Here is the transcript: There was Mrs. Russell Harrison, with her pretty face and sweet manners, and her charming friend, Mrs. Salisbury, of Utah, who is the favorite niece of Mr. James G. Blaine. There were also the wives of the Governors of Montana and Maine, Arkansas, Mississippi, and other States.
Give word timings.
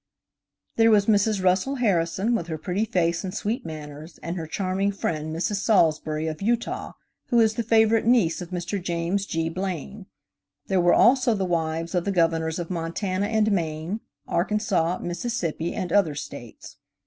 There 0.77 0.89
was 0.89 1.05
Mrs. 1.05 1.43
Russell 1.43 1.75
Harrison, 1.75 2.33
with 2.33 2.47
her 2.47 2.57
pretty 2.57 2.85
face 2.85 3.23
and 3.23 3.31
sweet 3.31 3.67
manners, 3.67 4.17
and 4.23 4.35
her 4.35 4.47
charming 4.47 4.91
friend, 4.91 5.27
Mrs. 5.31 5.57
Salisbury, 5.57 6.25
of 6.25 6.41
Utah, 6.41 6.93
who 7.27 7.39
is 7.39 7.53
the 7.53 7.61
favorite 7.61 8.07
niece 8.07 8.41
of 8.41 8.49
Mr. 8.49 8.81
James 8.81 9.27
G. 9.27 9.47
Blaine. 9.47 10.07
There 10.65 10.81
were 10.81 10.95
also 10.95 11.35
the 11.35 11.45
wives 11.45 11.93
of 11.93 12.05
the 12.05 12.11
Governors 12.11 12.57
of 12.57 12.71
Montana 12.71 13.27
and 13.27 13.51
Maine, 13.51 13.99
Arkansas, 14.27 14.97
Mississippi, 15.03 15.75
and 15.75 15.93
other 15.93 16.15
States. 16.15 16.77